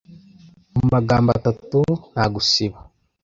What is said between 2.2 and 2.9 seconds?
gusiba